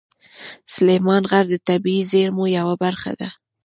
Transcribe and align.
سلیمان 0.73 1.23
غر 1.31 1.45
د 1.51 1.55
طبیعي 1.67 2.03
زیرمو 2.11 2.45
یوه 2.57 2.75
برخه 2.83 3.11
ده. 3.19 3.29